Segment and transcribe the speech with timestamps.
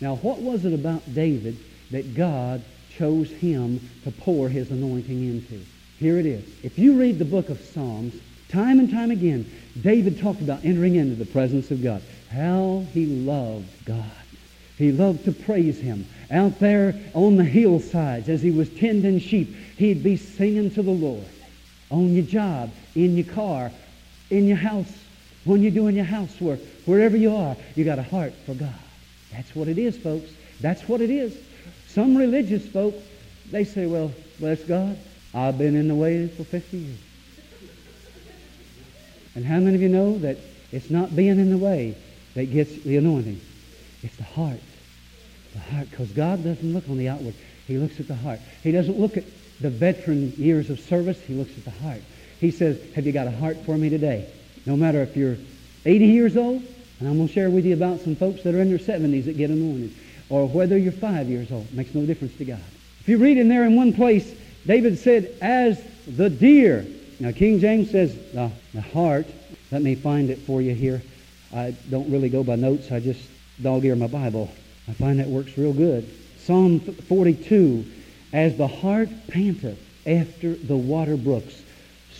[0.00, 1.58] David
[1.90, 5.64] that God chose him to pour his anointing into.
[5.98, 6.44] Here it is.
[6.62, 8.14] If you read the book of Psalms,
[8.48, 9.50] time and time again,
[9.80, 12.02] David talked about entering into the presence of God.
[12.30, 14.04] How he loved God.
[14.76, 16.06] He loved to praise him.
[16.30, 20.90] Out there on the hillsides as he was tending sheep, he'd be singing to the
[20.90, 21.24] Lord.
[21.90, 23.70] On your job, in your car,
[24.30, 24.92] in your house,
[25.44, 28.74] when you're doing your housework, wherever you are, you got a heart for God.
[29.36, 30.30] That's what it is, folks.
[30.60, 31.36] That's what it is.
[31.88, 32.94] Some religious folk,
[33.50, 34.98] they say, well, bless God,
[35.34, 36.98] I've been in the way for 50 years.
[39.34, 40.38] And how many of you know that
[40.72, 41.94] it's not being in the way
[42.34, 43.40] that gets the anointing?
[44.02, 44.60] It's the heart.
[45.52, 47.34] The heart, because God doesn't look on the outward.
[47.66, 48.40] He looks at the heart.
[48.62, 49.24] He doesn't look at
[49.60, 51.20] the veteran years of service.
[51.20, 52.00] He looks at the heart.
[52.40, 54.30] He says, have you got a heart for me today?
[54.64, 55.36] No matter if you're
[55.84, 56.62] 80 years old,
[56.98, 59.26] and I'm going to share with you about some folks that are in their 70s
[59.26, 59.92] that get anointed,
[60.28, 61.72] or whether you're five years old.
[61.74, 62.60] Makes no difference to God.
[63.00, 64.34] If you read in there in one place,
[64.66, 66.86] David said, as the deer.
[67.20, 69.26] Now, King James says, the, the hart.
[69.70, 71.02] Let me find it for you here.
[71.54, 72.90] I don't really go by notes.
[72.90, 73.20] I just
[73.62, 74.50] dog ear my Bible.
[74.88, 76.08] I find that works real good.
[76.38, 77.84] Psalm 42,
[78.32, 81.62] as the hart panteth after the water brooks,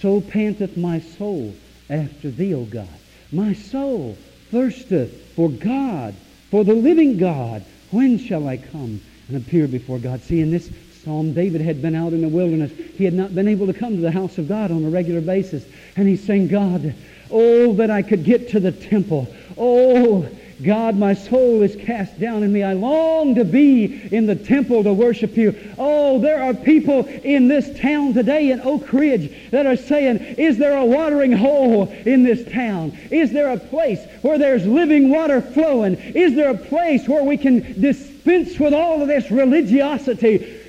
[0.00, 1.54] so panteth my soul
[1.88, 2.88] after thee, O God.
[3.32, 4.16] My soul
[4.50, 6.14] thirsteth for God,
[6.50, 7.64] for the living God.
[7.90, 10.20] When shall I come and appear before God?
[10.22, 10.70] See, in this
[11.04, 12.72] psalm, David had been out in the wilderness.
[12.72, 15.20] He had not been able to come to the house of God on a regular
[15.20, 15.64] basis.
[15.96, 16.94] And he's saying, God,
[17.30, 19.34] oh, that I could get to the temple.
[19.56, 20.28] Oh,
[20.64, 22.62] God, my soul is cast down in me.
[22.62, 25.54] I long to be in the temple to worship you.
[25.78, 30.58] Oh, there are people in this town today in Oak Ridge that are saying, is
[30.58, 32.96] there a watering hole in this town?
[33.10, 35.94] Is there a place where there's living water flowing?
[35.94, 40.60] Is there a place where we can dispense with all of this religiosity?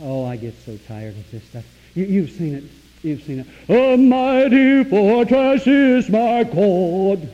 [0.00, 1.64] Oh, I get so tired of this stuff.
[1.94, 2.64] You, you've seen it.
[3.02, 3.46] You've seen it.
[3.68, 7.28] A mighty fortress is my God.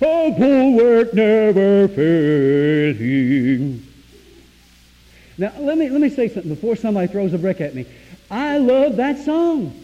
[0.00, 3.82] A bulwark never failing.
[5.38, 7.86] Now, let me, let me say something before somebody throws a brick at me.
[8.30, 9.78] I love that song.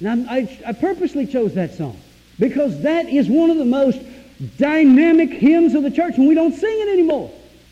[0.00, 2.00] Now, I, I purposely chose that song
[2.38, 4.00] because that is one of the most
[4.58, 7.30] dynamic hymns of the church, and we don't sing it anymore.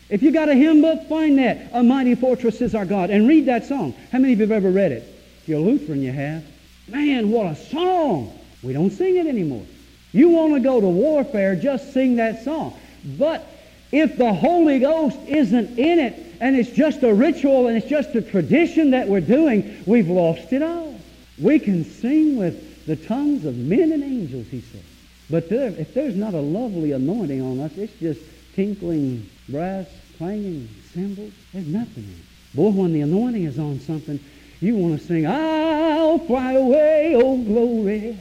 [0.09, 1.69] If you got a hymn book, find that.
[1.73, 3.09] A mighty fortress is our God.
[3.09, 3.93] And read that song.
[4.11, 5.03] How many of you have ever read it?
[5.41, 6.43] If you're a Lutheran, you have.
[6.87, 8.33] Man, what a song.
[8.63, 9.65] We don't sing it anymore.
[10.11, 12.77] You want to go to warfare, just sing that song.
[13.17, 13.45] But
[13.91, 18.15] if the Holy Ghost isn't in it, and it's just a ritual and it's just
[18.15, 20.99] a tradition that we're doing, we've lost it all.
[21.37, 24.83] We can sing with the tongues of men and angels, he said.
[25.29, 28.21] But there, if there's not a lovely anointing on us, it's just
[28.55, 29.87] tinkling brass,
[30.17, 31.33] clanging cymbals.
[31.53, 32.55] There's nothing in it.
[32.55, 34.19] Boy, when the anointing is on something,
[34.59, 38.17] you want to sing, I'll fly away, oh glory.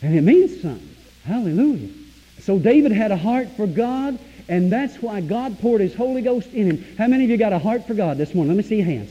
[0.00, 0.93] And it means something.
[1.24, 1.88] Hallelujah.
[2.40, 4.18] So David had a heart for God,
[4.48, 6.96] and that's why God poured his Holy Ghost in him.
[6.98, 8.54] How many of you got a heart for God this morning?
[8.54, 9.10] Let me see your hands.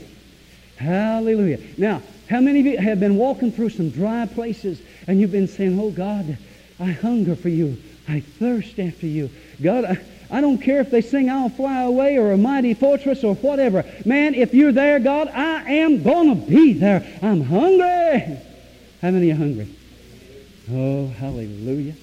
[0.76, 1.58] Hallelujah.
[1.76, 5.48] Now, how many of you have been walking through some dry places and you've been
[5.48, 6.38] saying, Oh God,
[6.80, 7.80] I hunger for you.
[8.08, 9.30] I thirst after you.
[9.62, 9.98] God, I,
[10.30, 13.84] I don't care if they sing I'll Fly Away or A Mighty Fortress or whatever.
[14.04, 17.06] Man, if you're there, God, I am going to be there.
[17.22, 18.38] I'm hungry.
[19.00, 19.68] How many are hungry?
[20.70, 21.94] Oh, hallelujah.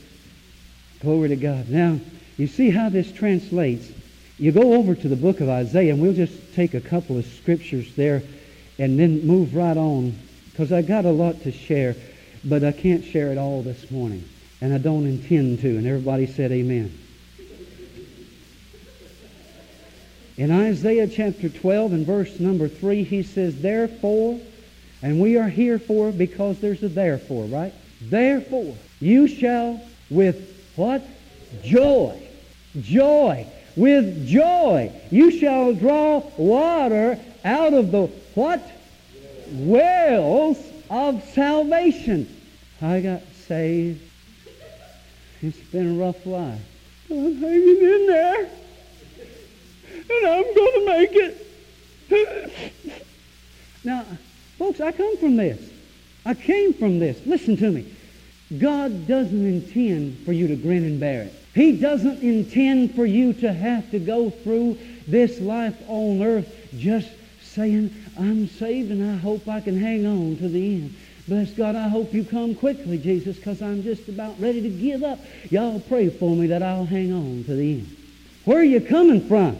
[1.01, 1.67] Glory to God.
[1.67, 1.99] Now,
[2.37, 3.91] you see how this translates.
[4.37, 7.25] You go over to the book of Isaiah, and we'll just take a couple of
[7.25, 8.21] scriptures there
[8.77, 10.17] and then move right on
[10.51, 11.95] because I got a lot to share,
[12.43, 14.27] but I can't share it all this morning,
[14.61, 15.77] and I don't intend to.
[15.77, 16.97] And everybody said amen.
[20.37, 24.39] In Isaiah chapter 12 and verse number 3, he says, Therefore,
[25.03, 27.73] and we are here for because there's a therefore, right?
[28.01, 31.03] Therefore, you shall with what?
[31.63, 32.19] Joy.
[32.81, 33.45] Joy.
[33.75, 34.91] With joy.
[35.11, 38.61] You shall draw water out of the what?
[39.51, 40.57] Wells
[40.89, 42.27] of salvation.
[42.81, 44.01] I got saved.
[45.43, 46.59] It's been a rough life.
[47.11, 48.49] I'm hanging in there.
[50.09, 51.11] And I'm going to make
[52.09, 52.73] it.
[53.83, 54.03] now,
[54.57, 55.61] folks, I come from this.
[56.25, 57.23] I came from this.
[57.27, 57.93] Listen to me.
[58.59, 61.33] God doesn't intend for you to grin and bear it.
[61.53, 64.77] He doesn't intend for you to have to go through
[65.07, 67.09] this life on earth just
[67.41, 70.95] saying, I'm saved and I hope I can hang on to the end.
[71.27, 75.03] Bless God, I hope you come quickly, Jesus, because I'm just about ready to give
[75.03, 75.19] up.
[75.49, 77.97] Y'all pray for me that I'll hang on to the end.
[78.45, 79.59] Where are you coming from?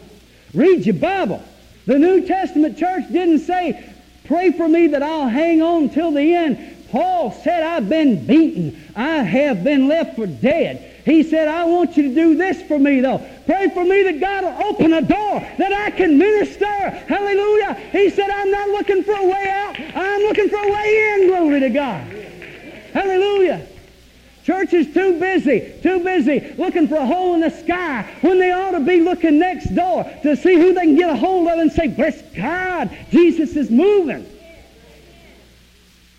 [0.54, 1.42] Read your Bible.
[1.86, 3.94] The New Testament church didn't say,
[4.24, 6.81] pray for me that I'll hang on till the end.
[6.92, 8.92] Paul said, I've been beaten.
[8.94, 11.02] I have been left for dead.
[11.06, 13.26] He said, I want you to do this for me, though.
[13.46, 16.66] Pray for me that God will open a door that I can minister.
[16.66, 17.74] Hallelujah.
[17.92, 19.80] He said, I'm not looking for a way out.
[19.96, 21.28] I'm looking for a way in.
[21.28, 22.02] Glory to God.
[22.92, 23.66] Hallelujah.
[24.44, 28.50] Church is too busy, too busy looking for a hole in the sky when they
[28.50, 31.58] ought to be looking next door to see who they can get a hold of
[31.58, 34.26] and say, bless God, Jesus is moving.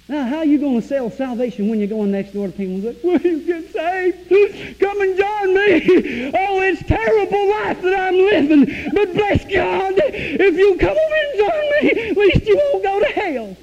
[0.09, 2.75] Now, how are you going to sell salvation when you're going next door to people
[2.75, 4.79] and say, Will you get saved?
[4.79, 6.31] Come and join me.
[6.35, 8.91] Oh, it's terrible life that I'm living.
[8.93, 12.99] But bless God, if you come over and join me, at least you won't go
[12.99, 13.57] to hell.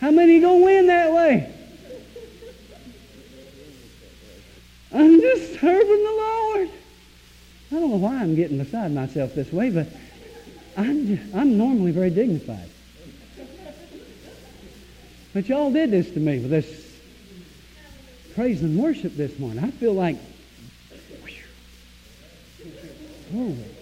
[0.00, 1.52] How many are going to win that way?
[4.92, 6.70] I'm just serving the Lord.
[7.72, 9.88] I don't know why I'm getting beside myself this way, but
[10.76, 12.70] I'm, just, I'm normally very dignified.
[15.36, 16.98] But y'all did this to me with this
[18.34, 19.62] praise and worship this morning.
[19.62, 20.16] I feel like,
[23.30, 23.75] whew, glory.